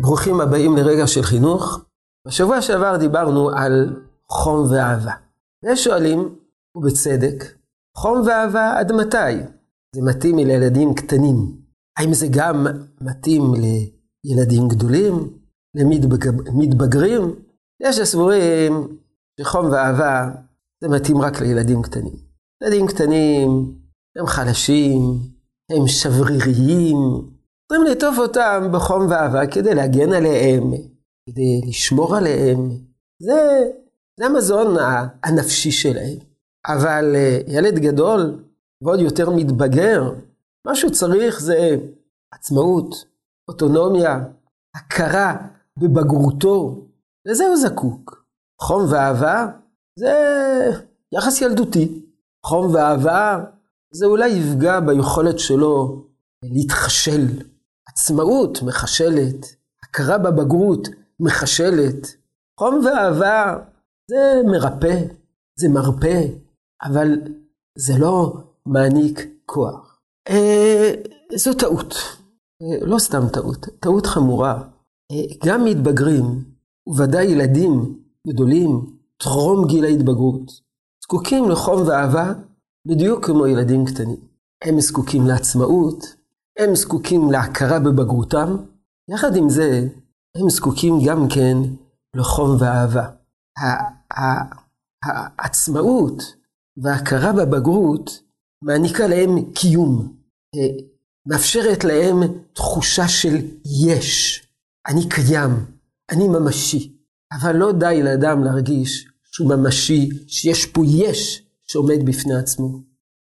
ברוכים 0.00 0.40
הבאים 0.40 0.76
לרגע 0.76 1.06
של 1.06 1.22
חינוך. 1.22 1.80
בשבוע 2.26 2.62
שעבר 2.62 2.96
דיברנו 2.96 3.50
על 3.50 4.02
חום 4.30 4.66
ואהבה. 4.70 5.12
ויש 5.64 5.84
שואלים, 5.84 6.34
ובצדק, 6.76 7.44
חום 7.96 8.22
ואהבה 8.26 8.78
עד 8.78 8.92
מתי? 8.92 9.32
זה 9.94 10.02
מתאים 10.02 10.36
לילדים 10.36 10.94
קטנים. 10.94 11.56
האם 11.98 12.14
זה 12.14 12.26
גם 12.30 12.66
מתאים 13.00 13.42
לילדים 14.24 14.68
גדולים? 14.68 15.38
למתבגרים? 16.54 17.34
יש 17.82 17.98
הסבורים 17.98 18.98
שחום 19.40 19.66
ואהבה 19.70 20.30
זה 20.82 20.88
מתאים 20.88 21.20
רק 21.20 21.40
לילדים 21.40 21.82
קטנים. 21.82 22.14
ילדים 22.62 22.86
קטנים 22.86 23.74
הם 24.18 24.26
חלשים, 24.26 25.00
הם 25.70 25.86
שבריריים, 25.86 26.96
צריכים 27.70 27.86
לעטוף 27.86 28.18
אותם 28.18 28.68
בחום 28.72 29.06
ואהבה 29.10 29.46
כדי 29.46 29.74
להגן 29.74 30.12
עליהם, 30.12 30.72
כדי 31.26 31.60
לשמור 31.68 32.16
עליהם. 32.16 32.70
זה, 33.22 33.60
זה 34.20 34.26
המזון 34.26 34.76
הנפשי 35.24 35.70
שלהם. 35.70 36.18
אבל 36.66 37.12
אה, 37.14 37.38
ילד 37.46 37.78
גדול 37.78 38.44
ועוד 38.82 39.00
יותר 39.00 39.30
מתבגר, 39.30 40.02
מה 40.66 40.74
שהוא 40.74 40.90
צריך 40.90 41.40
זה 41.40 41.76
עצמאות, 42.34 43.04
אוטונומיה, 43.48 44.24
הכרה 44.76 45.36
בבגרותו, 45.78 46.86
לזה 47.26 47.46
הוא 47.46 47.56
זקוק. 47.56 48.24
חום 48.62 48.82
ואהבה 48.90 49.46
זה 49.98 50.12
יחס 51.12 51.40
ילדותי. 51.40 52.02
חום 52.46 52.74
ואהבה 52.74 53.44
זה 53.94 54.06
אולי 54.06 54.28
יפגע 54.28 54.80
ביכולת 54.80 55.38
שלו 55.38 56.04
להתחשל. 56.42 57.50
עצמאות 57.92 58.62
מחשלת, 58.62 59.56
הכרה 59.84 60.18
בבגרות 60.18 60.88
מחשלת. 61.20 62.06
חום 62.60 62.80
ואהבה 62.84 63.56
זה 64.10 64.42
מרפא, 64.46 65.04
זה 65.58 65.68
מרפא, 65.68 66.22
אבל 66.82 67.08
זה 67.78 67.92
לא 67.98 68.36
מעניק 68.66 69.26
כוח. 69.46 70.00
אה, 70.28 70.94
זו 71.36 71.54
טעות, 71.54 71.94
אה, 72.62 72.86
לא 72.86 72.98
סתם 72.98 73.28
טעות, 73.32 73.66
טעות 73.80 74.06
חמורה. 74.06 74.62
אה, 75.12 75.36
גם 75.46 75.64
מתבגרים, 75.64 76.44
וודאי 76.88 77.24
ילדים 77.24 77.98
גדולים, 78.28 78.86
טרום 79.16 79.66
גיל 79.66 79.84
ההתבגרות, 79.84 80.52
זקוקים 81.02 81.48
לחום 81.50 81.82
ואהבה 81.86 82.32
בדיוק 82.88 83.26
כמו 83.26 83.46
ילדים 83.46 83.84
קטנים. 83.86 84.20
הם 84.64 84.80
זקוקים 84.80 85.26
לעצמאות, 85.26 86.04
הם 86.60 86.74
זקוקים 86.74 87.30
להכרה 87.30 87.78
בבגרותם, 87.78 88.56
יחד 89.10 89.36
עם 89.36 89.48
זה, 89.48 89.88
הם 90.36 90.50
זקוקים 90.50 90.94
גם 91.06 91.28
כן 91.34 91.56
לחום 92.16 92.56
ואהבה. 92.60 93.08
העצמאות 95.04 96.22
וההכרה 96.82 97.32
בבגרות 97.32 98.22
מעניקה 98.64 99.06
להם 99.06 99.52
קיום, 99.54 100.16
אה, 100.54 100.84
מאפשרת 101.26 101.84
להם 101.84 102.16
תחושה 102.52 103.08
של 103.08 103.36
יש, 103.86 104.40
אני 104.88 105.08
קיים, 105.08 105.50
אני 106.10 106.28
ממשי. 106.28 106.96
אבל 107.40 107.56
לא 107.56 107.72
די 107.72 108.02
לאדם 108.02 108.44
להרגיש 108.44 109.08
שהוא 109.32 109.48
ממשי, 109.48 110.08
שיש 110.28 110.66
פה 110.66 110.82
יש 110.86 111.42
שעומד 111.66 112.06
בפני 112.06 112.34
עצמו. 112.34 112.68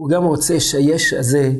הוא 0.00 0.10
גם 0.10 0.24
רוצה 0.24 0.60
שהיש 0.60 1.12
הזה 1.12 1.52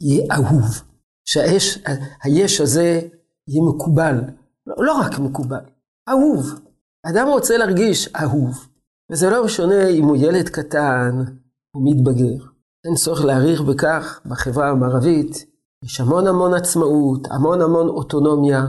יהיה 0.00 0.26
אהוב, 0.32 0.82
שהיש 1.24 2.60
הזה 2.60 3.00
יהיה 3.48 3.62
מקובל, 3.68 4.20
לא, 4.66 4.74
לא 4.78 5.00
רק 5.00 5.18
מקובל, 5.18 5.64
אהוב. 6.08 6.60
אדם 7.06 7.28
רוצה 7.28 7.56
להרגיש 7.56 8.08
אהוב, 8.08 8.68
וזה 9.12 9.30
לא 9.30 9.44
משנה 9.44 9.88
אם 9.88 10.04
הוא 10.04 10.16
ילד 10.16 10.48
קטן 10.48 11.24
או 11.74 11.80
מתבגר. 11.84 12.44
אין 12.84 12.94
צורך 12.94 13.24
להעריך 13.24 13.60
בכך 13.60 14.20
בחברה 14.26 14.70
המערבית, 14.70 15.46
יש 15.84 16.00
המון 16.00 16.26
המון 16.26 16.54
עצמאות, 16.54 17.28
המון 17.30 17.60
המון 17.60 17.88
אוטונומיה, 17.88 18.66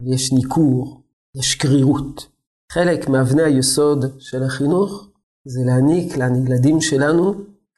ויש 0.00 0.32
ניכור, 0.32 1.02
יש 1.36 1.54
קרירות. 1.54 2.26
חלק 2.72 3.08
מאבני 3.08 3.42
היסוד 3.42 4.04
של 4.18 4.42
החינוך 4.42 5.08
זה 5.44 5.60
להעניק 5.66 6.16
לילדים 6.16 6.80
שלנו, 6.80 7.34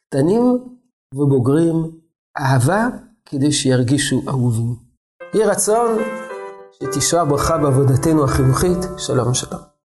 קטנים 0.09 0.43
ובוגרים, 1.15 1.91
אהבה 2.37 2.89
כדי 3.29 3.51
שירגישו 3.51 4.21
אהובים. 4.27 4.75
יהי 5.33 5.45
רצון 5.45 5.97
שתשרה 6.71 7.25
ברכה 7.25 7.57
בעבודתנו 7.57 8.23
החינוכית. 8.23 8.77
שלום 8.97 9.33
שלום. 9.33 9.67